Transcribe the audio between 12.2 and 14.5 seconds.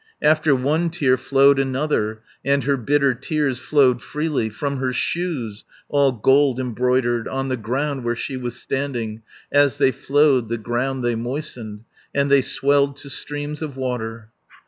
they swelled to streams of water.